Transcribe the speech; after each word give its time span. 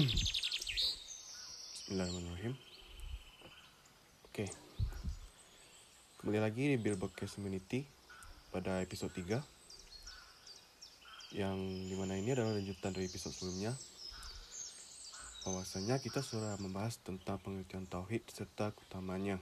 Bismillahirrahmanirrahim. 0.00 2.56
Okey. 4.32 4.48
Kembali 6.16 6.40
lagi 6.40 6.72
di 6.72 6.80
Bill 6.80 6.96
Podcast 6.96 7.36
Community 7.36 7.84
pada 8.48 8.80
episod 8.80 9.12
3 9.12 9.44
yang 11.36 11.52
di 11.84 11.92
mana 12.00 12.16
ini 12.16 12.32
adalah 12.32 12.56
lanjutan 12.56 12.96
dari 12.96 13.12
episod 13.12 13.28
sebelumnya 13.28 13.76
bahwasanya 15.44 16.00
kita 16.00 16.24
sudah 16.24 16.56
membahas 16.64 16.96
tentang 17.04 17.36
pengertian 17.44 17.84
tauhid 17.84 18.24
serta 18.32 18.72
keutamanya. 18.72 19.36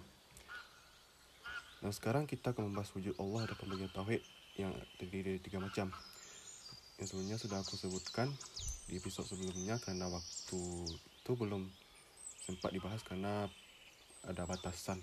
Dan 1.79 1.95
sekarang 1.95 2.27
kita 2.27 2.50
akan 2.50 2.75
membahas 2.75 2.90
wujud 2.98 3.14
Allah 3.22 3.46
dan 3.46 3.54
pembagian 3.62 3.95
tauhid 3.95 4.27
yang 4.59 4.75
terdiri 4.98 5.38
dari 5.38 5.40
tiga 5.46 5.62
macam. 5.62 5.95
Yang 6.98 7.14
sebelumnya 7.14 7.38
sudah 7.38 7.62
aku 7.62 7.79
sebutkan 7.79 8.27
di 8.88 8.96
episod 8.96 9.28
sebelumnya 9.28 9.76
kerana 9.84 10.08
waktu 10.08 10.60
itu 10.96 11.30
belum 11.36 11.68
sempat 12.48 12.72
dibahas 12.72 13.04
kerana 13.04 13.44
ada 14.24 14.48
batasan 14.48 14.96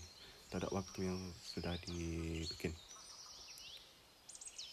terhadap 0.49 0.73
waktu 0.73 1.05
yang 1.05 1.21
sudah 1.45 1.77
dibikin. 1.85 2.73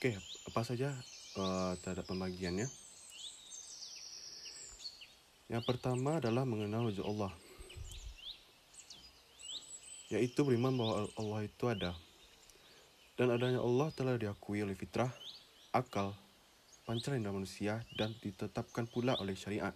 Okey, 0.01 0.17
apa 0.49 0.61
saja 0.65 0.97
uh, 1.37 1.77
terhadap 1.85 2.09
pembagiannya? 2.09 2.67
Yang 5.53 5.65
pertama 5.69 6.17
adalah 6.17 6.49
mengenal 6.49 6.89
wujud 6.89 7.05
Allah. 7.05 7.33
Yaitu 10.09 10.41
beriman 10.49 10.73
bahawa 10.73 11.13
Allah 11.21 11.41
itu 11.45 11.65
ada. 11.69 11.93
Dan 13.21 13.29
adanya 13.29 13.61
Allah 13.61 13.93
telah 13.93 14.17
diakui 14.17 14.65
oleh 14.65 14.73
fitrah, 14.73 15.13
akal, 15.77 16.17
pancaran 16.83 17.23
manusia 17.23 17.83
dan 17.95 18.15
ditetapkan 18.19 18.91
pula 18.91 19.15
oleh 19.23 19.39
syariat. 19.39 19.75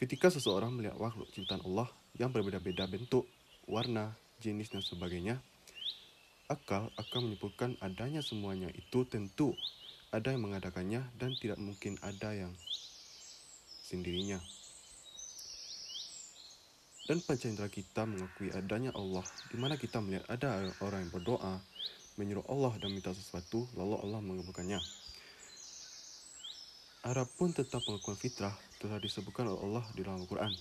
Ketika 0.00 0.32
seseorang 0.32 0.72
melihat 0.72 0.96
makhluk 0.96 1.28
ciptaan 1.30 1.60
Allah 1.62 1.88
yang 2.16 2.32
berbeza-beza 2.32 2.88
bentuk, 2.88 3.28
warna, 3.68 4.16
jenis 4.40 4.72
dan 4.72 4.80
sebagainya, 4.80 5.36
akal 6.48 6.88
akan 6.96 7.20
menyimpulkan 7.30 7.76
adanya 7.84 8.24
semuanya 8.24 8.72
itu 8.72 9.04
tentu 9.06 9.54
ada 10.10 10.34
yang 10.34 10.42
mengadakannya 10.42 11.06
dan 11.14 11.30
tidak 11.38 11.60
mungkin 11.62 11.94
ada 12.02 12.34
yang 12.34 12.50
sendirinya. 13.86 14.42
Dan 17.06 17.18
panca 17.26 17.66
kita 17.66 18.06
mengakui 18.06 18.54
adanya 18.54 18.94
Allah 18.94 19.26
di 19.50 19.58
mana 19.58 19.74
kita 19.74 19.98
melihat 19.98 20.30
ada 20.30 20.62
orang 20.78 21.06
yang 21.06 21.12
berdoa, 21.12 21.58
menyuruh 22.14 22.46
Allah 22.46 22.72
dan 22.78 22.94
minta 22.94 23.10
sesuatu 23.10 23.66
lalu 23.74 23.98
Allah 23.98 24.22
mengabulkannya. 24.22 24.99
Adapun 27.00 27.48
tentang 27.56 27.80
pengakuan 27.80 28.12
fitrah 28.20 28.52
telah 28.76 29.00
disebutkan 29.00 29.48
oleh 29.48 29.56
Allah 29.64 29.84
di 29.96 30.04
dalam 30.04 30.20
Al-Quran. 30.20 30.52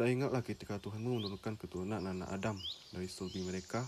Dan 0.00 0.08
ingatlah 0.08 0.40
ketika 0.40 0.80
Tuhanmu 0.80 1.20
menurunkan 1.20 1.60
keturunan 1.60 2.00
anak 2.00 2.32
Adam 2.32 2.56
dari 2.88 3.04
sulbi 3.04 3.44
mereka 3.44 3.84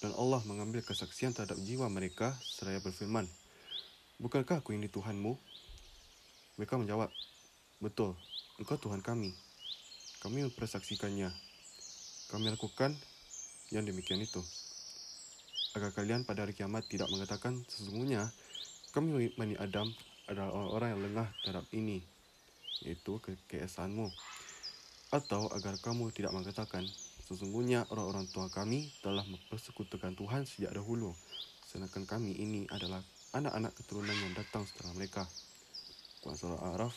dan 0.00 0.16
Allah 0.16 0.40
mengambil 0.48 0.80
kesaksian 0.80 1.36
terhadap 1.36 1.60
jiwa 1.60 1.92
mereka 1.92 2.32
seraya 2.40 2.80
berfirman, 2.80 3.28
Bukankah 4.16 4.64
aku 4.64 4.72
ini 4.72 4.88
Tuhanmu? 4.88 5.36
Mereka 6.56 6.80
menjawab, 6.80 7.12
Betul, 7.76 8.16
engkau 8.56 8.80
Tuhan 8.80 9.04
kami. 9.04 9.36
Kami 10.24 10.48
mempersaksikannya. 10.48 11.28
Kami 12.32 12.48
lakukan 12.48 12.96
yang 13.68 13.84
demikian 13.84 14.24
itu. 14.24 14.40
Agar 15.76 15.92
kalian 15.92 16.24
pada 16.24 16.48
hari 16.48 16.56
kiamat 16.56 16.88
tidak 16.88 17.12
mengatakan 17.12 17.60
sesungguhnya 17.68 18.32
kami 18.92 19.32
Bani 19.36 19.54
Adam 19.60 19.92
adalah 20.28 20.52
orang-orang 20.52 20.88
yang 20.92 21.02
lengah 21.10 21.28
terhadap 21.44 21.66
ini, 21.76 22.00
iaitu 22.84 23.20
kekesaanmu. 23.20 24.08
Atau 25.08 25.48
agar 25.52 25.80
kamu 25.80 26.12
tidak 26.12 26.36
mengatakan, 26.36 26.84
sesungguhnya 27.24 27.88
orang-orang 27.88 28.28
tua 28.28 28.48
kami 28.52 28.92
telah 29.00 29.24
mempersekutukan 29.24 30.16
Tuhan 30.16 30.44
sejak 30.44 30.72
dahulu, 30.76 31.16
sedangkan 31.64 32.04
kami 32.04 32.36
ini 32.36 32.68
adalah 32.68 33.00
anak-anak 33.32 33.72
keturunan 33.76 34.16
yang 34.16 34.32
datang 34.36 34.64
setelah 34.68 34.92
mereka. 34.96 35.24
Quran 36.24 36.36
Surah 36.36 36.60
Al-Araf 36.60 36.96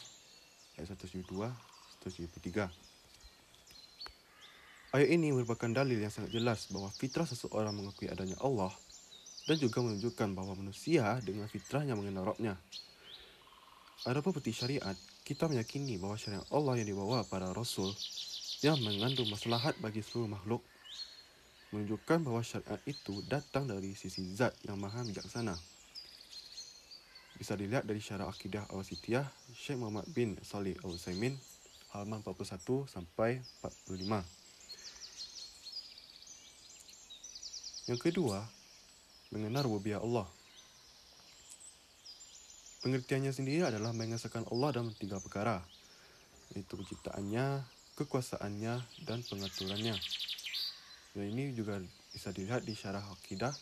ayat 0.76 0.92
172-173 0.98 2.68
Ayat 4.92 5.08
ini 5.08 5.32
merupakan 5.32 5.72
dalil 5.72 6.04
yang 6.04 6.12
sangat 6.12 6.36
jelas 6.36 6.68
bahawa 6.68 6.92
fitrah 6.92 7.24
seseorang 7.24 7.72
mengakui 7.72 8.12
adanya 8.12 8.36
Allah 8.44 8.76
dan 9.46 9.58
juga 9.58 9.82
menunjukkan 9.82 10.28
bahawa 10.38 10.54
manusia 10.58 11.18
dengan 11.26 11.50
fitrahnya 11.50 11.98
mengenal 11.98 12.34
Rabbnya. 12.34 12.54
Adapun 14.06 14.34
peti 14.34 14.54
syariat, 14.54 14.98
kita 15.22 15.46
meyakini 15.46 16.02
bahawa 16.02 16.18
syariat 16.18 16.46
Allah 16.50 16.82
yang 16.82 16.90
dibawa 16.90 17.22
para 17.26 17.54
Rasul 17.54 17.94
yang 18.62 18.78
mengandung 18.82 19.30
maslahat 19.30 19.78
bagi 19.82 20.02
seluruh 20.06 20.30
makhluk 20.30 20.62
menunjukkan 21.74 22.20
bahawa 22.26 22.44
syariat 22.44 22.82
itu 22.84 23.24
datang 23.26 23.66
dari 23.70 23.96
sisi 23.96 24.26
zat 24.36 24.54
yang 24.68 24.78
maha 24.78 25.06
bijaksana. 25.06 25.56
Bisa 27.40 27.58
dilihat 27.58 27.90
dari 27.90 27.98
syarah 27.98 28.30
akidah 28.30 28.70
Al-Sitiyah 28.70 29.26
Syekh 29.58 29.82
Muhammad 29.82 30.06
bin 30.14 30.38
Salih 30.46 30.78
Al-Utsaimin 30.86 31.34
halaman 31.92 32.22
41 32.22 32.86
sampai 32.86 33.42
45. 33.66 34.22
Yang 37.90 38.00
kedua, 38.00 38.46
mengenal 39.32 39.64
rububiyah 39.68 40.04
Allah. 40.04 40.28
Pengertiannya 42.84 43.32
sendiri 43.32 43.64
adalah 43.64 43.96
mengesahkan 43.96 44.44
Allah 44.52 44.70
dalam 44.76 44.92
tiga 44.98 45.22
perkara, 45.24 45.64
iaitu 46.52 46.76
penciptaannya, 46.76 47.64
kekuasaannya, 47.96 48.74
dan 49.08 49.24
pengaturannya. 49.24 49.96
Dan 51.16 51.24
ini 51.32 51.56
juga 51.56 51.80
bisa 52.12 52.36
dilihat 52.36 52.68
di 52.68 52.76
syarah 52.76 53.08
akidah 53.08 53.56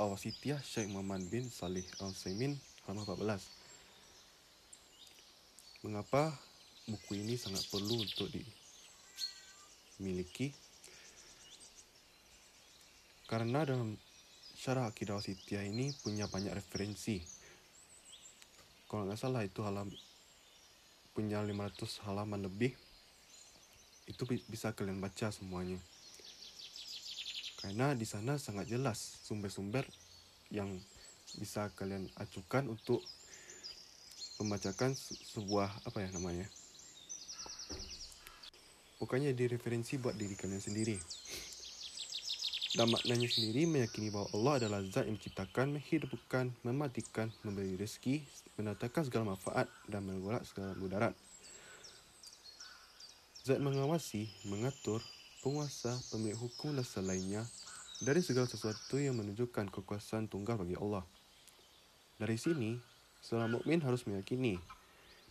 Awasitiyah 0.00 0.64
Syekh 0.64 0.88
Muhammad 0.88 1.28
bin 1.28 1.52
Salih 1.52 1.84
Al-Saimin 2.00 2.56
halaman 2.88 3.04
14. 3.04 5.84
Mengapa 5.84 6.32
buku 6.88 7.20
ini 7.20 7.36
sangat 7.36 7.68
perlu 7.68 8.00
untuk 8.00 8.32
dimiliki? 9.98 10.56
Karena 13.28 13.68
dalam 13.68 13.92
syarah 14.60 14.92
akidah 14.92 15.16
wasitiyah 15.16 15.64
ini 15.64 15.96
punya 16.04 16.28
banyak 16.28 16.52
referensi. 16.52 17.24
Kalau 18.92 19.08
nggak 19.08 19.16
salah 19.16 19.40
itu 19.40 19.64
halam 19.64 19.88
punya 21.16 21.40
500 21.40 22.04
halaman 22.04 22.44
lebih. 22.44 22.76
Itu 24.04 24.28
bisa 24.28 24.76
kalian 24.76 25.00
baca 25.00 25.32
semuanya. 25.32 25.80
Karena 27.64 27.96
di 27.96 28.04
sana 28.04 28.36
sangat 28.36 28.68
jelas 28.68 29.00
sumber-sumber 29.24 29.88
yang 30.52 30.68
bisa 31.40 31.72
kalian 31.72 32.12
acukan 32.20 32.68
untuk 32.68 33.00
membacakan 34.44 34.92
sebuah 35.32 35.72
apa 35.88 36.04
ya 36.04 36.12
namanya. 36.12 36.44
Bukannya 39.00 39.32
di 39.32 39.48
referensi 39.48 39.96
buat 39.96 40.20
diri 40.20 40.36
kalian 40.36 40.60
sendiri. 40.60 41.00
Dan 42.70 42.86
maknanya 42.94 43.26
sendiri 43.26 43.66
meyakini 43.66 44.14
bahawa 44.14 44.30
Allah 44.30 44.54
adalah 44.62 44.80
zat 44.86 45.10
yang 45.10 45.18
menciptakan, 45.18 45.74
menghidupkan, 45.74 46.54
mematikan, 46.62 47.26
memberi 47.42 47.74
rezeki, 47.74 48.22
menatakan 48.62 49.02
segala 49.02 49.34
manfaat 49.34 49.66
dan 49.90 50.06
menggolak 50.06 50.46
segala 50.46 50.78
mudarat. 50.78 51.10
Zat 53.42 53.58
mengawasi, 53.58 54.30
mengatur, 54.46 55.02
penguasa, 55.42 55.98
pemilik 56.14 56.38
hukum 56.38 56.70
dan 56.78 56.86
selainnya 56.86 57.42
dari 58.06 58.22
segala 58.22 58.46
sesuatu 58.46 59.02
yang 59.02 59.18
menunjukkan 59.18 59.66
kekuasaan 59.74 60.30
tunggal 60.30 60.54
bagi 60.54 60.78
Allah. 60.78 61.02
Dari 62.22 62.38
sini, 62.38 62.78
seorang 63.18 63.50
mukmin 63.50 63.82
harus 63.82 64.06
meyakini 64.06 64.62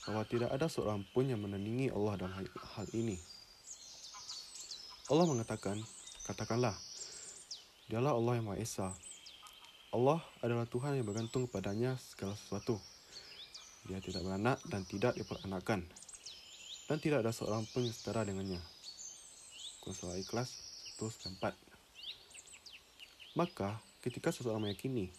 bahawa 0.04 0.28
tidak 0.28 0.52
ada 0.52 0.68
seorang 0.68 1.08
pun 1.16 1.24
yang 1.24 1.40
menandingi 1.40 1.88
Allah 1.88 2.19
dalam 2.19 2.36
hal 2.75 2.88
ini. 2.92 3.16
Allah 5.08 5.24
mengatakan, 5.24 5.80
katakanlah, 6.28 6.75
Dialah 7.89 8.13
Allah 8.13 8.38
yang 8.38 8.45
Maha 8.45 8.62
Esa. 8.62 8.94
Allah 9.89 10.21
adalah 10.45 10.69
Tuhan 10.69 10.94
yang 10.94 11.09
bergantung 11.09 11.50
kepadanya 11.50 11.97
segala 11.97 12.38
sesuatu. 12.38 12.77
Dia 13.89 13.97
tidak 13.97 14.21
beranak 14.21 14.62
dan 14.69 14.86
tidak 14.86 15.18
diperanakkan. 15.18 15.81
Dan 16.86 16.97
tidak 17.01 17.25
ada 17.25 17.33
seorang 17.33 17.65
pun 17.74 17.81
yang 17.81 17.89
setara 17.89 18.21
dengannya. 18.21 18.62
Kuasa 19.81 20.13
ikhlas 20.21 20.53
194. 21.01 21.57
Maka 23.33 23.81
ketika 24.06 24.30
seseorang 24.30 24.69
meyakini 24.69 25.09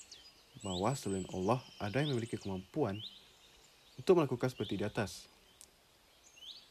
bahawa 0.62 0.94
selain 0.94 1.26
Allah 1.34 1.58
ada 1.82 1.98
yang 1.98 2.14
memiliki 2.14 2.38
kemampuan 2.38 3.02
untuk 3.98 4.14
melakukan 4.14 4.46
seperti 4.46 4.78
di 4.78 4.86
atas. 4.86 5.26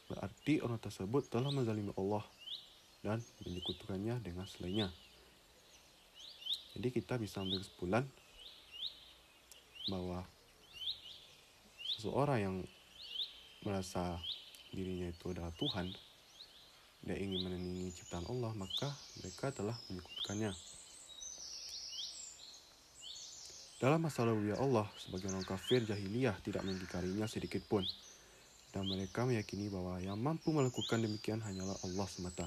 Berarti 0.08 0.64
orang 0.64 0.80
tersebut 0.80 1.28
telah 1.28 1.52
menzalimi 1.52 1.92
Allah 2.00 2.24
dan 3.04 3.20
menyekutukannya 3.44 4.16
dengan 4.24 4.48
selainnya. 4.48 4.88
Jadi 6.78 6.88
kita 6.94 7.18
bisa 7.18 7.42
ambil 7.42 7.62
kesimpulan 7.62 8.04
bahawa 9.90 10.22
seseorang 11.98 12.38
yang 12.38 12.56
merasa 13.66 14.16
dirinya 14.70 15.10
itu 15.10 15.34
adalah 15.34 15.50
Tuhan 15.58 15.90
dan 17.00 17.16
ingin 17.16 17.40
menandingi 17.48 17.96
ciptaan 17.96 18.28
Allah, 18.28 18.52
maka 18.52 18.92
mereka 19.20 19.48
telah 19.50 19.76
menyekutukannya. 19.88 20.52
Dalam 23.80 24.04
masalah 24.04 24.36
rububiyah 24.36 24.60
Allah, 24.60 24.84
sebagian 25.00 25.32
orang 25.32 25.48
kafir 25.48 25.80
jahiliyah 25.88 26.36
tidak 26.44 26.60
mengingkarinya 26.68 27.24
sedikit 27.24 27.64
pun. 27.64 27.80
Dan 28.70 28.84
mereka 28.84 29.24
meyakini 29.24 29.72
bahawa 29.72 29.98
yang 30.04 30.20
mampu 30.20 30.52
melakukan 30.52 31.00
demikian 31.00 31.40
hanyalah 31.40 31.74
Allah 31.88 32.06
semata. 32.06 32.46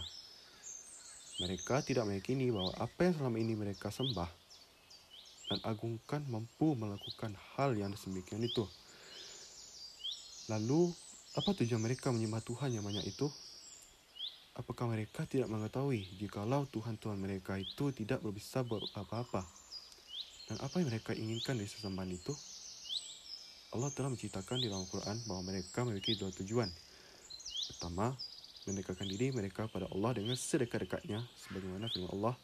Mereka 1.41 1.81
tidak 1.81 2.05
meyakini 2.05 2.53
bahawa 2.53 2.77
apa 2.77 3.09
yang 3.09 3.17
selama 3.17 3.37
ini 3.41 3.57
mereka 3.57 3.89
sembah 3.89 4.29
dan 5.49 5.59
agungkan 5.65 6.21
mampu 6.29 6.77
melakukan 6.77 7.33
hal 7.55 7.73
yang 7.73 7.93
sedemikian 7.97 8.41
itu. 8.41 8.65
Lalu, 10.49 10.93
apa 11.33 11.49
tujuan 11.57 11.81
mereka 11.81 12.13
menyembah 12.13 12.43
Tuhan 12.45 12.73
yang 12.73 12.85
banyak 12.85 13.05
itu? 13.09 13.29
Apakah 14.53 14.85
mereka 14.85 15.25
tidak 15.25 15.49
mengetahui 15.49 16.05
jikalau 16.21 16.69
Tuhan-Tuhan 16.69 17.17
mereka 17.17 17.57
itu 17.57 17.89
tidak 17.89 18.21
berbisa 18.21 18.61
buat 18.61 18.85
apa-apa? 18.93 19.41
Dan 20.45 20.61
apa 20.61 20.77
yang 20.77 20.93
mereka 20.93 21.17
inginkan 21.17 21.57
dari 21.57 21.65
sesembahan 21.65 22.11
itu? 22.13 22.33
Allah 23.73 23.89
telah 23.89 24.13
menceritakan 24.13 24.61
di 24.61 24.69
dalam 24.69 24.85
Al-Quran 24.85 25.17
bahawa 25.25 25.41
mereka 25.49 25.81
memiliki 25.81 26.13
dua 26.13 26.29
tujuan. 26.29 26.69
Pertama, 27.73 28.13
mendekatkan 28.67 29.07
diri 29.07 29.33
mereka 29.35 29.67
pada 29.67 29.87
Allah 29.91 30.15
dengan 30.15 30.35
sedekat-dekatnya 30.37 31.19
sebagaimana 31.35 31.89
firman 31.91 32.11
Allah. 32.13 32.35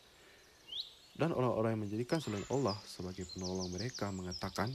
Dan 1.20 1.36
orang-orang 1.36 1.76
yang 1.76 1.84
menjadikan 1.84 2.24
selain 2.24 2.48
Allah 2.48 2.80
sebagai 2.88 3.28
penolong 3.36 3.68
mereka 3.76 4.08
mengatakan, 4.12 4.72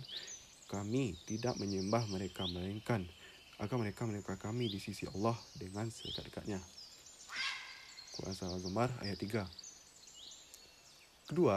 kami 0.69 1.17
tidak 1.25 1.57
menyembah 1.57 2.05
mereka 2.13 2.45
melainkan 2.49 3.05
agar 3.61 3.77
mereka 3.81 4.05
menemukan 4.05 4.37
kami 4.37 4.69
di 4.69 4.77
sisi 4.77 5.09
Allah 5.09 5.37
dengan 5.57 5.89
sedekat-dekatnya. 5.89 6.61
Quran 8.15 8.35
Surah 8.35 8.55
Al-Zumar 8.55 8.91
ayat 9.03 9.19
3 9.19 9.43
Kedua, 11.25 11.57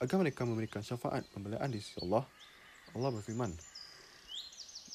agar 0.00 0.16
mereka 0.16 0.48
memberikan 0.48 0.80
syafaat 0.80 1.28
pembelaan 1.28 1.68
di 1.68 1.84
sisi 1.84 2.00
Allah, 2.00 2.24
Allah 2.96 3.10
berfirman, 3.12 3.52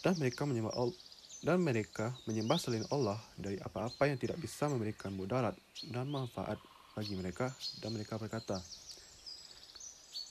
dan 0.01 0.13
mereka 0.18 0.50
menyembah 0.50 0.73
Allah, 0.73 0.97
dan 1.41 1.57
mereka 1.57 2.13
menyembah 2.29 2.61
selain 2.61 2.85
Allah 2.93 3.17
dari 3.33 3.57
apa-apa 3.57 4.05
yang 4.05 4.17
tidak 4.21 4.38
bisa 4.38 4.69
memberikan 4.69 5.09
mudarat 5.09 5.57
dan 5.89 6.05
manfaat 6.05 6.61
bagi 6.93 7.17
mereka 7.17 7.49
dan 7.81 7.97
mereka 7.97 8.21
berkata 8.21 8.61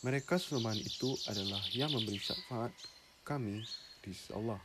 mereka 0.01 0.41
sesembahan 0.41 0.81
itu 0.81 1.13
adalah 1.29 1.61
yang 1.77 1.93
memberi 1.93 2.17
syafaat 2.17 2.73
kami 3.21 3.61
di 4.01 4.17
sisi 4.17 4.33
Allah. 4.33 4.57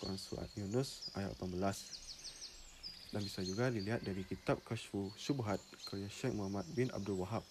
Quran 0.00 0.16
Surat 0.16 0.48
Yunus 0.56 1.12
ayat 1.12 1.36
18 1.36 3.12
dan 3.12 3.20
bisa 3.20 3.40
juga 3.44 3.68
dilihat 3.68 4.00
dari 4.00 4.24
kitab 4.24 4.60
Kashfu 4.64 5.12
Subhat 5.20 5.60
karya 5.84 6.08
Syekh 6.08 6.32
Muhammad 6.32 6.64
bin 6.72 6.88
Abdul 6.96 7.20
Wahab. 7.20 7.44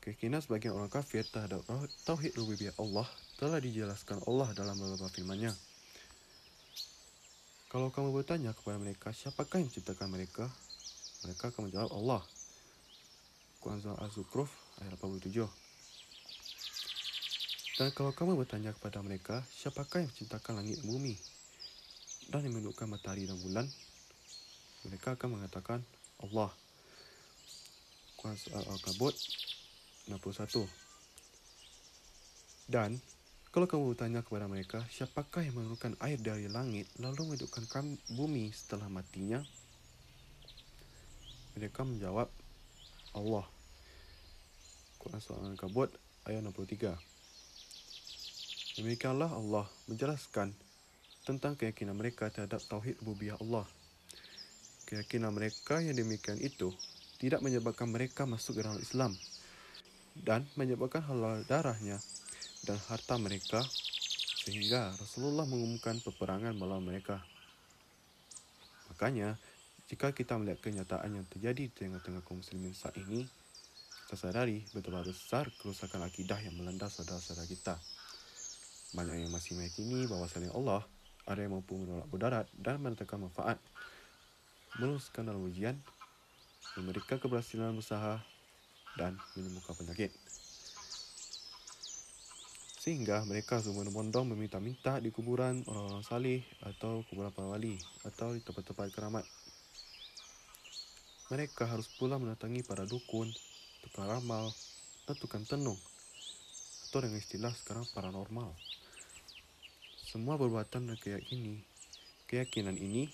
Keyakinan 0.00 0.40
sebagian 0.40 0.72
orang 0.72 0.88
kafir 0.88 1.28
terhadap 1.28 1.60
Tauhid 2.08 2.32
Rububiyah 2.40 2.72
Allah 2.80 3.08
telah 3.38 3.62
dijelaskan 3.62 4.18
Allah 4.26 4.50
dalam 4.50 4.74
beberapa 4.74 5.06
firman-Nya. 5.14 5.54
Kalau 7.70 7.94
kamu 7.94 8.10
bertanya 8.10 8.50
kepada 8.50 8.82
mereka, 8.82 9.14
siapakah 9.14 9.62
yang 9.62 9.70
menciptakan 9.70 10.10
mereka? 10.10 10.50
Mereka 11.22 11.54
akan 11.54 11.70
menjawab 11.70 11.90
Allah. 11.94 12.22
Quran 13.62 13.78
Surah 13.78 14.02
Az-Zukhruf 14.02 14.50
ayat 14.82 14.98
87. 14.98 15.46
Dan 17.78 17.94
kalau 17.94 18.10
kamu 18.10 18.34
bertanya 18.34 18.74
kepada 18.74 18.98
mereka, 19.06 19.46
siapakah 19.54 20.02
yang 20.02 20.10
menciptakan 20.10 20.58
langit 20.58 20.82
bumi? 20.82 21.14
Dan 22.34 22.42
yang 22.42 22.58
menundukkan 22.58 22.90
matahari 22.90 23.30
dan 23.30 23.38
bulan? 23.38 23.70
Mereka 24.82 25.14
akan 25.14 25.38
mengatakan 25.38 25.78
Allah. 26.26 26.50
Quran 28.18 28.34
Surah 28.34 28.66
Al-Kabut 28.66 29.14
61. 30.10 30.66
Dan 32.66 32.98
kalau 33.48 33.64
kamu 33.64 33.96
bertanya 33.96 34.20
kepada 34.20 34.44
mereka, 34.44 34.84
siapakah 34.92 35.40
yang 35.40 35.56
menurunkan 35.56 35.96
air 36.04 36.20
dari 36.20 36.52
langit 36.52 36.84
lalu 37.00 37.32
menghidupkan 37.32 37.64
bumi 38.12 38.52
setelah 38.52 38.92
matinya? 38.92 39.40
Mereka 41.56 41.80
menjawab, 41.82 42.28
Allah. 43.16 43.46
Quran 45.00 45.20
Surah 45.24 45.48
Al-Kabut 45.48 45.88
ayat 46.28 46.44
63. 46.44 46.92
Demikianlah 48.78 49.32
Allah 49.32 49.66
menjelaskan 49.88 50.52
tentang 51.24 51.56
keyakinan 51.56 51.96
mereka 51.96 52.28
terhadap 52.28 52.60
Tauhid 52.68 53.00
Rububiyah 53.00 53.40
Allah. 53.40 53.64
Keyakinan 54.84 55.32
mereka 55.32 55.80
yang 55.80 55.96
demikian 55.96 56.36
itu 56.38 56.70
tidak 57.18 57.40
menyebabkan 57.40 57.88
mereka 57.88 58.28
masuk 58.28 58.60
ke 58.60 58.62
dalam 58.62 58.78
Islam 58.78 59.16
dan 60.22 60.46
menyebabkan 60.54 61.02
halal 61.02 61.42
darahnya 61.48 61.98
dan 62.64 62.78
harta 62.90 63.14
mereka 63.20 63.62
sehingga 64.48 64.96
Rasulullah 64.96 65.44
mengumumkan 65.44 66.00
peperangan 66.00 66.56
melawan 66.56 66.80
mereka. 66.80 67.20
Makanya, 68.88 69.36
jika 69.92 70.16
kita 70.16 70.40
melihat 70.40 70.64
kenyataan 70.64 71.20
yang 71.20 71.26
terjadi 71.28 71.68
di 71.68 71.72
tengah-tengah 71.72 72.24
kaum 72.24 72.40
muslimin 72.40 72.72
saat 72.72 72.96
ini, 72.96 73.28
kita 74.08 74.16
sadari 74.16 74.64
betapa 74.72 75.04
besar 75.04 75.52
kerusakan 75.60 76.08
akidah 76.08 76.40
yang 76.40 76.56
melanda 76.56 76.88
saudara-saudara 76.88 77.44
kita. 77.44 77.76
Banyak 78.96 79.28
yang 79.28 79.32
masih 79.36 79.52
meyakini 79.60 80.08
bahawa 80.08 80.24
Allah, 80.56 80.82
ada 81.28 81.40
yang 81.44 81.60
mampu 81.60 81.76
menolak 81.76 82.08
mudarat 82.08 82.46
dan 82.56 82.80
menetapkan 82.80 83.20
manfaat, 83.20 83.60
meluluskan 84.80 85.28
dalam 85.28 85.44
ujian, 85.44 85.76
memberikan 86.80 87.20
keberhasilan 87.20 87.76
usaha 87.76 88.16
dan 88.96 89.12
menyembuhkan 89.36 89.76
penyakit. 89.76 90.08
Sehingga 92.88 93.20
mereka 93.28 93.60
berbondong 93.60 94.32
meminta-minta 94.32 94.96
di 94.96 95.12
kuburan 95.12 95.60
orang-orang 95.68 96.00
salih 96.00 96.40
atau 96.64 97.04
kuburan 97.12 97.28
para 97.28 97.44
wali 97.44 97.76
atau 98.00 98.32
di 98.32 98.40
tempat-tempat 98.40 98.88
keramat. 98.96 99.28
Mereka 101.28 101.68
harus 101.68 101.84
pula 102.00 102.16
mendatangi 102.16 102.64
para 102.64 102.88
dukun, 102.88 103.28
tukang 103.84 104.08
ramal, 104.08 104.48
dan 105.04 105.20
tukang 105.20 105.44
tenung 105.44 105.76
atau 106.88 107.04
dengan 107.04 107.20
istilah 107.20 107.52
sekarang 107.60 107.84
paranormal. 107.92 108.56
Semua 110.08 110.40
perbuatan 110.40 110.88
dan 110.88 110.96
keyakinan, 110.96 111.60
keyakinan 112.24 112.80
ini 112.80 113.12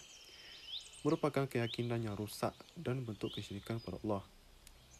merupakan 1.03 1.51
keyakinan 1.51 1.99
yang 1.99 2.15
rusak 2.15 2.55
dan 2.79 3.03
bentuk 3.03 3.35
kesyirikan 3.35 3.83
pada 3.83 3.99
Allah. 4.07 4.23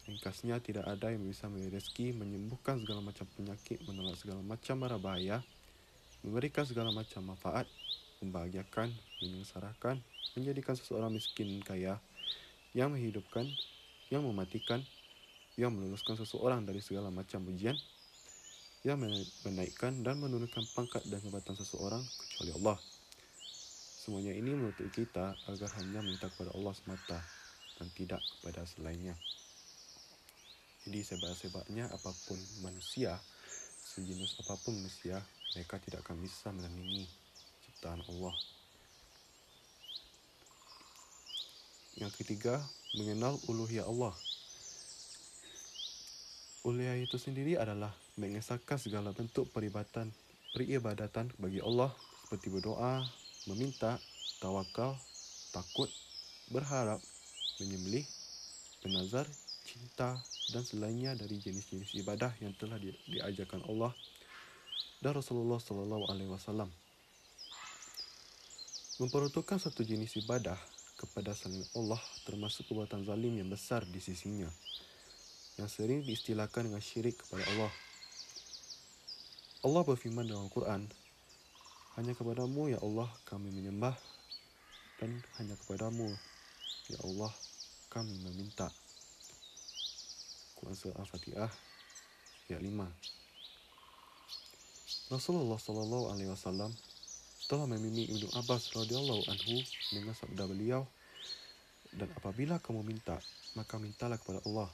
Ringkasnya, 0.05 0.61
tidak 0.61 0.85
ada 0.85 1.09
yang 1.09 1.25
bisa 1.25 1.49
memberi 1.49 1.81
rezeki, 1.81 2.13
menyembuhkan 2.13 2.77
segala 2.77 3.01
macam 3.01 3.25
penyakit, 3.33 3.81
menolak 3.89 4.13
segala 4.21 4.45
macam 4.45 4.77
mara 4.77 5.01
bahaya, 5.01 5.41
memberikan 6.21 6.61
segala 6.61 6.93
macam 6.93 7.25
manfaat, 7.25 7.65
membahagiakan, 8.21 8.93
menyengsarakan, 9.25 9.97
menjadikan 10.37 10.77
seseorang 10.77 11.09
miskin 11.09 11.57
kaya, 11.65 11.97
yang 12.77 12.93
menghidupkan, 12.93 13.49
yang 14.13 14.21
mematikan, 14.21 14.85
yang 15.57 15.73
meluluskan 15.73 16.13
seseorang 16.21 16.61
dari 16.69 16.85
segala 16.85 17.09
macam 17.09 17.41
ujian, 17.49 17.73
yang 18.85 19.01
menaikkan 19.41 20.05
dan 20.05 20.21
menurunkan 20.21 20.61
pangkat 20.77 21.01
dan 21.09 21.17
jabatan 21.17 21.57
seseorang 21.57 22.05
kecuali 22.05 22.53
Allah. 22.61 22.77
Semuanya 24.05 24.37
ini 24.37 24.53
menuntut 24.53 24.85
kita 24.93 25.33
agar 25.49 25.69
hanya 25.81 26.05
minta 26.05 26.29
kepada 26.29 26.53
Allah 26.53 26.77
semata 26.77 27.17
dan 27.81 27.89
tidak 27.97 28.21
kepada 28.37 28.61
selainnya. 28.69 29.17
Jadi 30.85 31.01
sebanyak-sebabnya 31.01 31.89
apapun 31.89 32.37
manusia, 32.61 33.17
sejenis 33.81 34.37
apapun 34.45 34.77
manusia, 34.77 35.17
mereka 35.57 35.81
tidak 35.81 36.05
akan 36.05 36.21
bisa 36.21 36.53
menandingi 36.53 37.09
ciptaan 37.65 38.05
Allah. 38.05 38.35
Yang 41.97 42.11
ketiga, 42.21 42.61
mengenal 42.93 43.41
uluhiyah 43.49 43.89
Allah. 43.89 44.13
Uluhiyah 46.67 47.01
itu 47.01 47.17
sendiri 47.17 47.57
adalah 47.57 47.89
mengesahkan 48.21 48.77
segala 48.77 49.09
bentuk 49.09 49.49
peribadatan, 49.49 50.13
peribadatan 50.53 51.33
bagi 51.41 51.65
Allah 51.65 51.89
seperti 52.25 52.53
berdoa, 52.53 53.05
meminta, 53.49 53.97
tawakal, 54.37 54.97
takut, 55.49 55.89
berharap, 56.49 57.01
menyembelih, 57.61 58.05
bernazar, 58.81 59.25
cinta, 59.65 60.21
dan 60.53 60.61
selainnya 60.61 61.17
dari 61.17 61.41
jenis-jenis 61.41 61.97
ibadah 62.05 62.29
yang 62.39 62.53
telah 62.53 62.77
di, 62.77 62.93
diajarkan 63.09 63.65
Allah 63.65 63.91
dan 65.01 65.17
Rasulullah 65.17 65.57
sallallahu 65.57 66.05
alaihi 66.13 66.29
wasallam. 66.29 66.69
Memperuntukkan 69.01 69.59
satu 69.59 69.83
jenis 69.83 70.15
ibadah 70.21 70.55
kepada 70.95 71.35
selain 71.35 71.65
Allah 71.75 71.99
termasuk 72.23 72.69
perbuatan 72.71 73.03
zalim 73.03 73.35
yang 73.35 73.51
besar 73.51 73.83
di 73.83 73.99
sisinya 73.99 74.47
yang 75.55 75.71
sering 75.71 76.03
diistilahkan 76.03 76.67
dengan 76.67 76.83
syirik 76.83 77.15
kepada 77.15 77.43
Allah. 77.55 77.71
Allah 79.63 79.81
berfirman 79.87 80.27
dalam 80.27 80.51
Al-Quran, 80.51 80.83
Hanya 81.95 82.11
kepadamu, 82.11 82.67
Ya 82.67 82.79
Allah, 82.83 83.07
kami 83.23 83.55
menyembah 83.55 83.95
dan 84.99 85.15
hanya 85.39 85.55
kepadamu, 85.63 86.11
Ya 86.91 86.99
Allah, 87.07 87.31
kami 87.87 88.19
meminta. 88.19 88.67
Surah 90.73 90.97
Al-Fatihah, 90.97 91.51
ayat 92.49 92.57
5. 92.57 95.13
Rasulullah 95.13 95.61
Sallallahu 95.61 96.09
Alaihi 96.09 96.33
Wasallam 96.33 96.73
telah 97.45 97.69
memimi 97.69 98.09
Ibnu 98.09 98.33
Abbas 98.33 98.73
radhiyallahu 98.73 99.29
anhu 99.29 99.61
dengan 99.93 100.17
sabda 100.17 100.49
beliau 100.49 100.89
dan 101.93 102.09
apabila 102.17 102.57
kamu 102.57 102.81
minta 102.81 103.21
maka 103.53 103.77
mintalah 103.77 104.17
kepada 104.17 104.41
Allah. 104.49 104.65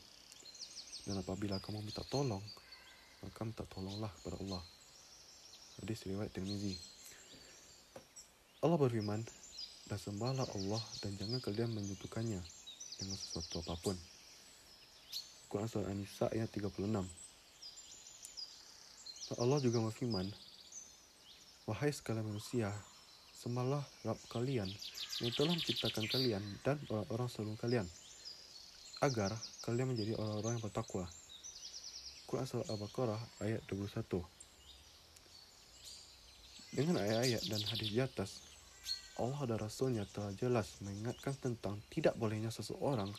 Dan 1.04 1.20
apabila 1.20 1.60
kamu 1.60 1.84
minta 1.84 2.08
tolong 2.08 2.44
maka 3.20 3.44
minta 3.44 3.68
tolonglah 3.68 4.16
kepada 4.22 4.40
Allah. 4.40 4.64
Hadis 5.84 6.08
riwayat 6.08 6.32
Tirmizi. 6.32 6.80
Allah 8.64 8.80
berfirman 8.80 9.28
dan 9.92 10.00
sembahlah 10.00 10.48
Allah 10.56 10.84
dan 11.04 11.20
jangan 11.20 11.44
kalian 11.44 11.76
menyekutukannya 11.76 12.40
dengan 12.96 13.18
sesuatu 13.20 13.60
apapun 13.66 14.00
Quran 15.52 15.68
Surah 15.68 15.92
An-Nisa 15.92 16.32
ayat 16.32 16.48
36 16.48 16.80
Allah 19.36 19.60
juga 19.60 19.84
berfirman 19.84 20.32
Wahai 21.68 21.92
sekalian 21.92 22.24
manusia, 22.24 22.72
sembahlah 23.36 23.84
Rabb 24.08 24.16
kalian 24.32 24.72
yang 25.20 25.32
telah 25.36 25.52
menciptakan 25.52 26.08
kalian 26.08 26.40
dan 26.64 26.80
orang-orang 26.88 27.28
sebelum 27.28 27.60
kalian, 27.60 27.84
agar 29.04 29.36
kalian 29.68 29.92
menjadi 29.92 30.16
orang-orang 30.16 30.56
yang 30.56 30.64
bertakwa. 30.64 31.04
Quran 32.32 32.48
Surah 32.48 32.72
Al-Baqarah 32.72 33.20
ayat 33.44 33.60
21 33.68 34.24
Dengan 36.80 36.96
ayat-ayat 37.04 37.44
dan 37.52 37.62
hadis 37.68 37.92
di 37.92 38.00
atas, 38.00 38.40
Allah 39.20 39.44
dan 39.44 39.60
Rasulnya 39.60 40.08
telah 40.16 40.32
jelas 40.32 40.80
mengingatkan 40.80 41.36
tentang 41.44 41.76
tidak 41.92 42.16
bolehnya 42.16 42.56
seseorang 42.56 43.12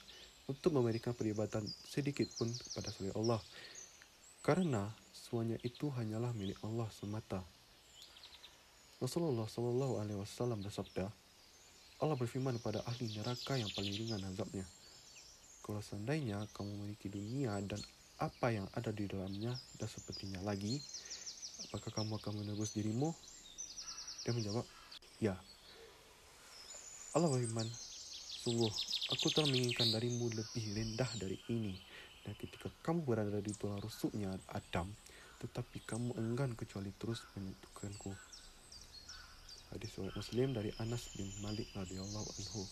untuk 0.52 0.76
memberikan 0.76 1.16
peribatan 1.16 1.64
sedikit 1.88 2.28
pun 2.36 2.52
kepada 2.52 2.92
selain 2.92 3.16
Allah. 3.16 3.40
Karena 4.44 4.92
semuanya 5.16 5.56
itu 5.64 5.88
hanyalah 5.88 6.36
milik 6.36 6.60
Allah 6.60 6.92
semata. 6.92 7.40
Rasulullah 9.00 9.48
Sallallahu 9.48 9.98
Alaihi 9.98 10.20
Wasallam 10.20 10.60
bersabda, 10.60 11.08
Allah 12.04 12.16
berfirman 12.20 12.60
kepada 12.60 12.84
ahli 12.84 13.08
neraka 13.16 13.56
yang 13.56 13.72
paling 13.72 13.96
ringan 13.96 14.20
azabnya. 14.28 14.68
Kalau 15.64 15.80
seandainya 15.80 16.44
kamu 16.52 16.70
memiliki 16.84 17.08
dunia 17.08 17.56
dan 17.64 17.80
apa 18.20 18.52
yang 18.52 18.66
ada 18.76 18.92
di 18.92 19.08
dalamnya 19.08 19.54
dan 19.80 19.88
sepertinya 19.88 20.42
lagi, 20.44 20.78
apakah 21.66 21.90
kamu 21.94 22.18
akan 22.20 22.44
menebus 22.44 22.74
dirimu? 22.74 23.14
Dia 24.26 24.34
menjawab, 24.34 24.66
ya. 25.18 25.34
Allah 27.14 27.28
berfirman, 27.30 27.66
sungguh 28.42 28.74
aku 29.14 29.30
telah 29.30 29.46
menginginkan 29.46 29.94
darimu 29.94 30.26
lebih 30.34 30.64
rendah 30.74 31.10
dari 31.14 31.38
ini. 31.46 31.78
Dan 32.22 32.34
ketika 32.38 32.70
kamu 32.82 33.06
berada 33.06 33.38
di 33.38 33.54
tulang 33.54 33.82
rusuknya 33.82 34.34
Adam, 34.50 34.90
tetapi 35.42 35.82
kamu 35.86 36.14
enggan 36.18 36.54
kecuali 36.54 36.90
terus 36.98 37.22
menyentuhkanku 37.34 38.14
hadis 39.72 39.90
riwayat 39.96 40.14
Muslim 40.14 40.48
dari 40.52 40.70
Anas 40.78 41.08
bin 41.16 41.26
Malik 41.40 41.66
radhiyallahu 41.72 42.28
anhu. 42.28 42.62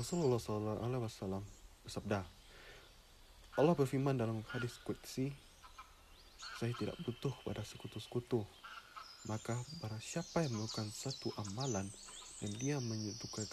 Rasulullah 0.00 0.40
sallallahu 0.40 0.80
alaihi 0.80 1.04
wasallam 1.04 1.44
bersabda, 1.84 2.24
Allah 3.60 3.74
berfirman 3.76 4.16
dalam 4.16 4.40
hadis 4.56 4.80
qudsi, 4.80 5.28
saya 6.56 6.72
tidak 6.80 6.96
butuh 7.04 7.34
pada 7.44 7.60
sekutu-sekutu. 7.60 8.40
Maka 9.28 9.54
barang 9.78 10.02
siapa 10.02 10.42
yang 10.42 10.58
melakukan 10.58 10.90
satu 10.90 11.30
amalan 11.38 11.86
dan 12.42 12.50
dia 12.58 12.82
menyekutukan, 12.82 13.46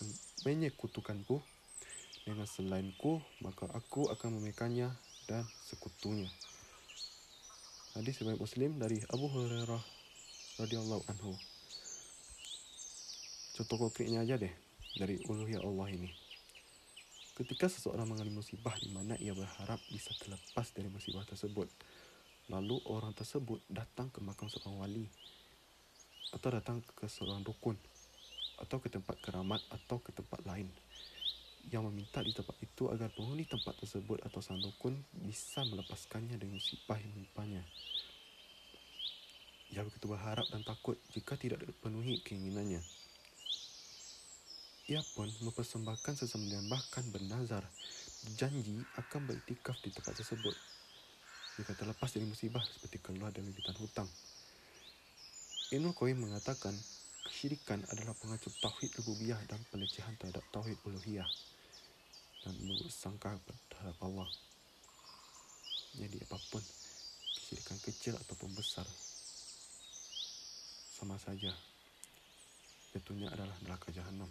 menyekutukanku 0.49 1.37
dengan 2.25 2.49
selainku, 2.49 3.21
maka 3.45 3.69
aku 3.77 4.09
akan 4.09 4.41
memekanya 4.41 4.89
dan 5.29 5.45
sekutunya. 5.69 6.25
Hadis 7.93 8.17
riwayat 8.17 8.41
Muslim 8.41 8.81
dari 8.81 8.97
Abu 9.13 9.29
Hurairah 9.29 9.83
radhiyallahu 10.57 11.05
anhu. 11.05 11.37
Contoh 13.53 13.77
konkretnya 13.77 14.25
aja 14.25 14.41
deh 14.41 14.53
dari 14.97 15.21
uluhiyah 15.29 15.61
Allah 15.61 15.93
ini. 15.93 16.09
Ketika 17.37 17.69
seseorang 17.69 18.09
mengalami 18.09 18.41
musibah 18.41 18.73
di 18.81 18.89
mana 18.89 19.13
ia 19.21 19.37
berharap 19.37 19.77
bisa 19.93 20.09
terlepas 20.17 20.65
dari 20.73 20.89
musibah 20.89 21.23
tersebut, 21.29 21.69
lalu 22.49 22.81
orang 22.89 23.13
tersebut 23.13 23.61
datang 23.69 24.09
ke 24.09 24.17
makam 24.25 24.49
seorang 24.49 24.81
wali 24.81 25.05
atau 26.33 26.49
datang 26.49 26.81
ke 26.97 27.05
seorang 27.05 27.45
dukun 27.45 27.77
atau 28.59 28.77
ke 28.83 28.91
tempat 28.91 29.15
keramat 29.23 29.63
atau 29.71 30.03
ke 30.03 30.11
tempat 30.11 30.43
lain 30.43 30.67
yang 31.69 31.85
meminta 31.85 32.23
di 32.23 32.33
tempat 32.33 32.55
itu 32.63 32.89
agar 32.89 33.13
penghuni 33.13 33.45
tempat 33.45 33.77
tersebut 33.77 34.23
atau 34.25 34.39
sang 34.41 34.57
dukun 34.57 34.95
bisa 35.21 35.61
melepaskannya 35.67 36.39
dari 36.39 36.49
musibah 36.49 36.97
yang 36.97 37.11
menimpanya. 37.13 37.61
Ia 39.69 39.85
begitu 39.85 40.09
berharap 40.09 40.49
dan 40.49 40.65
takut 40.65 40.97
jika 41.13 41.37
tidak 41.37 41.61
dipenuhi 41.61 42.25
keinginannya. 42.25 42.81
Ia 44.89 45.05
pun 45.13 45.29
mempersembahkan 45.29 46.17
sesembelian 46.17 46.65
bahkan 46.65 47.05
bernazar 47.13 47.61
janji 48.33 48.81
akan 48.97 49.29
beriktikaf 49.29 49.77
di 49.85 49.93
tempat 49.93 50.17
tersebut. 50.17 50.57
Jika 51.61 51.77
terlepas 51.77 52.09
dari 52.09 52.25
musibah 52.25 52.65
seperti 52.65 52.97
keluar 52.97 53.29
dari 53.29 53.53
bitan 53.53 53.77
hutang. 53.77 54.09
Ibnul 55.69 55.93
Qayyim 55.93 56.17
mengatakan 56.17 56.73
kesyirikan 57.29 57.85
adalah 57.93 58.17
pengacup 58.17 58.51
tauhid 58.57 58.89
rububiyah 58.99 59.37
dan 59.45 59.61
pelecehan 59.69 60.17
terhadap 60.17 60.41
tauhid 60.49 60.75
uluhiyah 60.83 61.29
dan 62.41 62.53
menurut 62.65 62.89
sangka 62.89 63.37
terhadap 63.69 63.95
Allah. 64.01 64.29
Jadi 65.93 66.17
apapun 66.25 66.63
kesyirikan 67.37 67.77
kecil 67.85 68.13
ataupun 68.17 68.49
besar 68.57 68.89
sama 70.99 71.15
saja. 71.21 71.53
Jatuhnya 72.91 73.29
adalah 73.29 73.53
neraka 73.61 73.93
jahanam. 73.93 74.27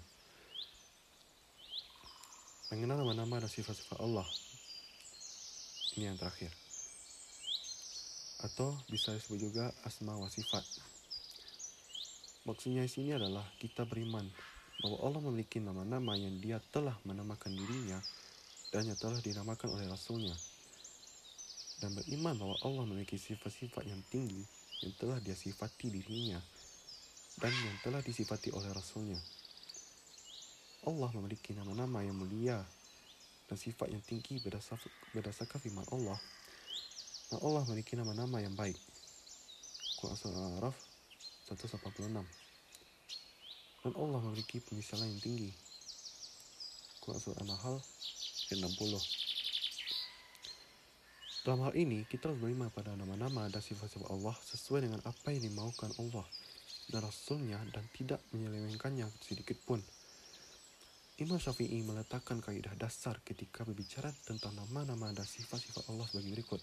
Mengenal 2.68 3.00
nama-nama 3.00 3.40
dan 3.40 3.48
sifat-sifat 3.48 4.02
Allah. 4.02 4.26
Ini 5.96 6.12
yang 6.12 6.18
terakhir. 6.20 6.52
Atau 8.44 8.76
bisa 8.92 9.16
disebut 9.16 9.40
juga 9.40 9.72
asma 9.88 10.12
wa 10.18 10.28
sifat. 10.28 10.62
Maksudnya 12.48 12.80
di 12.80 12.88
sini 12.88 13.12
adalah 13.12 13.44
kita 13.60 13.84
beriman 13.84 14.24
bahwa 14.80 14.96
Allah 15.04 15.20
memiliki 15.28 15.60
nama-nama 15.60 16.16
yang 16.16 16.40
dia 16.40 16.56
telah 16.72 16.96
menamakan 17.04 17.52
dirinya 17.52 18.00
dan 18.72 18.88
yang 18.88 18.96
telah 18.96 19.20
dinamakan 19.20 19.76
oleh 19.76 19.84
Rasulnya. 19.84 20.32
Dan 21.76 21.92
beriman 21.92 22.40
bahwa 22.40 22.56
Allah 22.64 22.88
memiliki 22.88 23.20
sifat-sifat 23.20 23.84
yang 23.84 24.00
tinggi 24.08 24.40
yang 24.80 24.96
telah 24.96 25.20
dia 25.20 25.36
sifati 25.36 25.92
dirinya 25.92 26.40
dan 27.36 27.52
yang 27.52 27.76
telah 27.84 28.00
disifati 28.00 28.48
oleh 28.56 28.72
Rasulnya. 28.72 29.20
Allah 30.88 31.12
memiliki 31.20 31.52
nama-nama 31.52 32.00
yang 32.00 32.16
mulia 32.16 32.64
dan 33.44 33.56
sifat 33.60 33.92
yang 33.92 34.00
tinggi 34.00 34.40
berdasarkan 35.12 35.58
firman 35.60 35.84
Allah. 35.92 36.16
Dan 37.28 37.44
Allah 37.44 37.60
memiliki 37.68 37.92
nama-nama 37.92 38.40
yang 38.40 38.56
baik. 38.56 38.80
Quran 40.00 40.16
Surah 40.16 40.48
Al-Araf 40.48 40.87
186 41.48 42.12
Dan 43.80 43.92
Allah 43.96 44.20
memiliki 44.20 44.60
pemisalan 44.60 45.08
yang 45.08 45.22
tinggi. 45.24 45.48
Quran 47.00 47.20
Surah 47.24 47.40
An-Nahl 47.40 47.80
60 48.52 48.68
Dalam 51.48 51.60
hal 51.64 51.72
ini, 51.72 52.04
kita 52.04 52.28
harus 52.28 52.36
beriman 52.36 52.68
pada 52.68 52.92
nama-nama 52.92 53.48
dan 53.48 53.64
sifat-sifat 53.64 54.12
Allah 54.12 54.36
sesuai 54.44 54.84
dengan 54.84 55.00
apa 55.08 55.32
yang 55.32 55.48
dimaukan 55.48 55.88
Allah 55.96 56.28
dan 56.92 57.00
Rasulnya 57.04 57.60
dan 57.72 57.84
tidak 57.96 58.20
menyelewengkannya 58.36 59.08
sedikit 59.24 59.56
pun. 59.64 59.80
Imam 61.18 61.40
Syafi'i 61.40 61.82
meletakkan 61.82 62.38
kaidah 62.38 62.76
dasar 62.78 63.18
ketika 63.24 63.64
berbicara 63.64 64.12
tentang 64.22 64.54
nama-nama 64.54 65.10
dan 65.16 65.26
sifat-sifat 65.26 65.88
Allah 65.90 66.06
sebagai 66.06 66.30
berikut. 66.30 66.60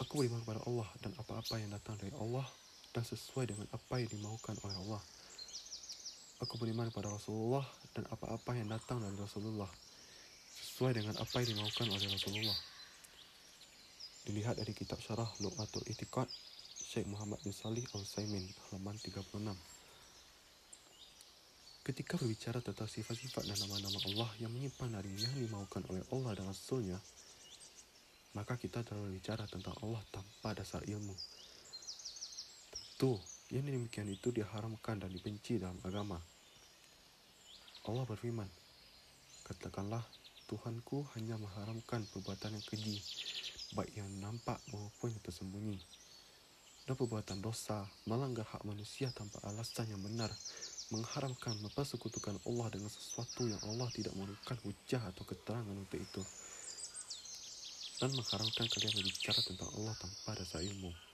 Aku 0.00 0.20
beriman 0.22 0.40
kepada 0.44 0.62
Allah 0.64 0.88
dan 1.04 1.12
apa-apa 1.18 1.60
yang 1.60 1.74
datang 1.74 1.98
dari 2.00 2.14
Allah 2.16 2.46
dan 2.90 3.04
sesuai 3.06 3.54
dengan 3.54 3.66
apa 3.70 4.02
yang 4.02 4.10
dimaukan 4.10 4.56
oleh 4.66 4.76
Allah. 4.86 5.02
Aku 6.40 6.56
beriman 6.56 6.88
kepada 6.88 7.12
Rasulullah 7.12 7.66
dan 7.92 8.08
apa-apa 8.08 8.56
yang 8.56 8.72
datang 8.72 8.98
dari 9.04 9.14
Rasulullah 9.14 9.68
sesuai 10.60 10.96
dengan 10.96 11.14
apa 11.20 11.36
yang 11.44 11.54
dimaukan 11.56 11.86
oleh 11.92 12.08
Rasulullah. 12.08 12.58
Dilihat 14.24 14.60
dari 14.60 14.72
kitab 14.76 15.00
syarah 15.00 15.28
Lu'atul 15.40 15.84
Itiqad 15.88 16.28
Syekh 16.90 17.08
Muhammad 17.08 17.40
bin 17.40 17.56
Salih 17.56 17.86
Al-Saimin 17.96 18.44
halaman 18.68 18.98
36 19.00 19.24
Ketika 21.80 22.20
berbicara 22.20 22.60
tentang 22.60 22.84
sifat-sifat 22.84 23.48
dan 23.48 23.56
nama-nama 23.64 23.96
Allah 24.12 24.30
yang 24.36 24.52
menyimpan 24.52 25.00
dari 25.00 25.08
yang 25.16 25.32
dimaukan 25.40 25.80
oleh 25.88 26.04
Allah 26.12 26.36
dan 26.36 26.52
Rasulnya 26.52 27.00
maka 28.36 28.60
kita 28.60 28.84
telah 28.84 29.00
berbicara 29.08 29.48
tentang 29.48 29.72
Allah 29.80 30.04
tanpa 30.12 30.52
dasar 30.52 30.84
ilmu 30.84 31.16
itu, 33.00 33.16
yang 33.56 33.64
demikian 33.64 34.12
itu 34.12 34.28
diharamkan 34.28 35.00
dan 35.00 35.08
dibenci 35.08 35.56
dalam 35.56 35.80
agama. 35.88 36.20
Allah 37.88 38.04
berfirman, 38.04 38.44
Katakanlah, 39.40 40.04
Tuhanku 40.44 41.08
hanya 41.16 41.40
mengharamkan 41.40 42.04
perbuatan 42.12 42.60
yang 42.60 42.64
keji, 42.68 43.00
baik 43.72 43.96
yang 43.96 44.04
nampak 44.20 44.60
maupun 44.68 45.16
yang 45.16 45.22
tersembunyi. 45.24 45.80
Dan 46.84 46.92
perbuatan 46.92 47.40
dosa, 47.40 47.88
melanggar 48.04 48.44
hak 48.44 48.68
manusia 48.68 49.08
tanpa 49.16 49.40
alasan 49.48 49.88
yang 49.88 50.04
benar, 50.04 50.28
mengharamkan 50.92 51.56
mempersekutukan 51.56 52.36
Allah 52.44 52.68
dengan 52.68 52.92
sesuatu 52.92 53.48
yang 53.48 53.64
Allah 53.64 53.88
tidak 53.96 54.12
memerlukan 54.12 54.60
hujah 54.60 55.00
atau 55.08 55.24
keterangan 55.24 55.72
untuk 55.72 55.96
itu. 55.96 56.20
Dan 57.96 58.12
mengharamkan 58.12 58.68
kalian 58.68 58.92
berbicara 58.92 59.40
tentang 59.40 59.72
Allah 59.80 59.96
tanpa 59.96 60.36
dasar 60.36 60.60
ilmu. 60.60 61.09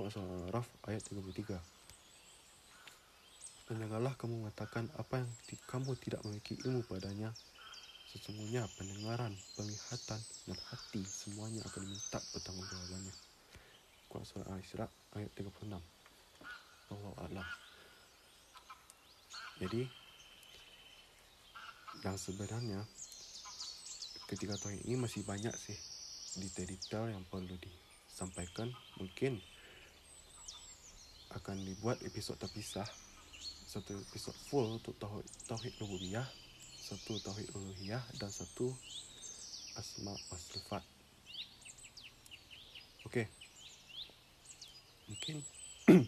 Kuasa 0.00 0.24
Al-Araf 0.24 0.64
ayat 0.88 1.04
33. 1.12 1.60
Dan 3.68 3.84
janganlah 3.84 4.16
kamu 4.16 4.48
mengatakan 4.48 4.88
apa 4.96 5.20
yang 5.20 5.28
kamu 5.68 5.92
tidak 6.00 6.24
memiliki 6.24 6.56
ilmu 6.64 6.80
padanya. 6.88 7.28
Sesungguhnya 8.08 8.64
pendengaran, 8.80 9.36
penglihatan, 9.60 10.16
dan 10.48 10.58
hati 10.72 11.04
semuanya 11.04 11.60
akan 11.68 11.84
diminta 11.84 12.16
pertanggungjawabannya. 12.32 13.12
Quran 14.08 14.24
Surah 14.24 14.48
Al-Isra 14.48 14.88
ayat 15.20 15.28
36. 15.36 15.68
Allah 15.68 17.14
Allah. 17.20 17.48
Jadi, 19.60 19.84
yang 22.08 22.16
sebenarnya 22.16 22.88
ketika 24.32 24.56
tahun 24.64 24.80
ini 24.80 24.96
masih 24.96 25.28
banyak 25.28 25.52
sih 25.60 25.76
detail-detail 26.40 27.12
yang 27.12 27.20
perlu 27.28 27.52
disampaikan. 27.60 28.72
Mungkin 28.96 29.59
akan 31.34 31.56
dibuat 31.62 32.02
episod 32.02 32.34
terpisah 32.38 32.86
satu 33.70 33.94
episod 33.94 34.34
full 34.50 34.66
untuk 34.82 34.98
tauhid 34.98 35.22
tauhid 35.46 35.70
rububiyah, 35.78 36.26
satu 36.82 37.22
tauhid 37.22 37.46
uluhiyah 37.54 38.02
dan 38.18 38.26
satu 38.26 38.74
asma 39.78 40.10
wa 40.10 40.38
sifat. 40.42 40.82
Okey. 43.06 43.30
Mungkin 45.06 45.36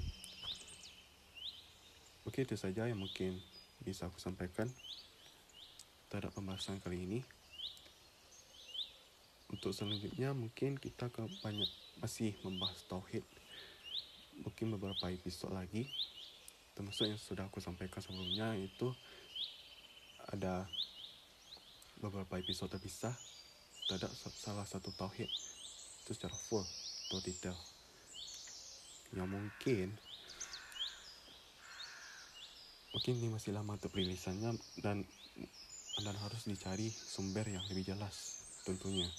Okey 2.26 2.42
itu 2.42 2.58
saja 2.58 2.90
yang 2.90 2.98
mungkin 2.98 3.38
bisa 3.78 4.10
aku 4.10 4.18
sampaikan 4.18 4.66
terhadap 6.10 6.34
pembahasan 6.34 6.82
kali 6.82 6.98
ini. 7.06 7.20
Untuk 9.54 9.70
selanjutnya 9.70 10.34
mungkin 10.34 10.82
kita 10.82 11.06
akan 11.14 11.30
banyak 11.46 11.70
masih 12.02 12.34
membahas 12.42 12.82
tauhid. 12.90 13.22
Mungkin 14.62 14.78
beberapa 14.78 15.10
episod 15.10 15.50
lagi. 15.50 15.90
Termasuk 16.78 17.10
yang 17.10 17.18
sudah 17.18 17.50
aku 17.50 17.58
sampaikan 17.58 17.98
sebelumnya 17.98 18.54
itu 18.54 18.94
ada 20.30 20.70
beberapa 21.98 22.38
episod 22.38 22.70
terpisah. 22.70 23.10
Terhadap 23.90 24.14
salah 24.14 24.62
satu 24.62 24.94
tauhid 24.94 25.26
itu 25.26 26.10
secara 26.14 26.30
full 26.46 26.62
atau 26.62 27.18
detail. 27.26 27.58
Yang 29.10 29.34
mungkin 29.34 29.86
mungkin 32.94 33.12
ini 33.18 33.34
masih 33.34 33.58
lama 33.58 33.74
untuk 33.74 33.90
perilisannya 33.90 34.62
dan 34.78 35.02
anda 35.98 36.14
harus 36.22 36.46
dicari 36.46 36.86
sumber 36.86 37.50
yang 37.50 37.66
lebih 37.66 37.98
jelas 37.98 38.46
tentunya. 38.62 39.10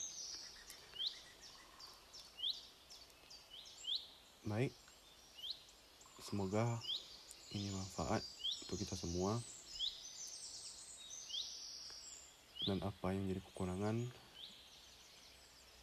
Baik 4.48 4.83
semoga 6.24 6.64
ini 7.52 7.68
manfaat 7.76 8.24
untuk 8.64 8.80
kita 8.80 8.96
semua. 8.96 9.44
Dan 12.64 12.80
apa 12.80 13.12
yang 13.12 13.28
jadi 13.28 13.44
kekurangan 13.44 14.08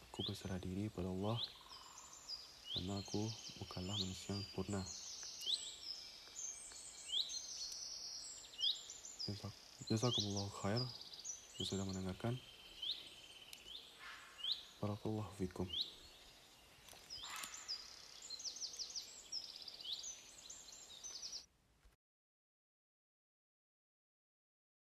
aku 0.09 0.19
berserah 0.25 0.57
diri 0.57 0.89
pada 0.89 1.13
Allah. 1.13 1.37
Karena 2.73 2.97
aku 3.05 3.29
bukanlah 3.61 4.01
manusia 4.01 4.33
yang 4.33 4.41
sempurna. 4.49 4.81
Jazakumullah 9.93 10.49
khair. 10.65 10.83
Yang 11.61 11.77
sudah 11.77 11.85
mendengarkan. 11.85 12.41
Barakallahu 14.81 15.29
fikum 15.37 15.69